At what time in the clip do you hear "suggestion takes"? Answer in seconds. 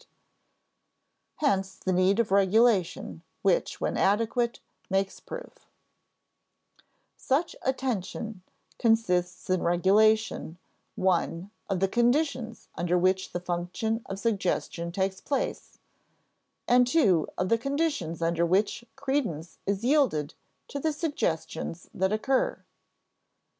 14.17-15.21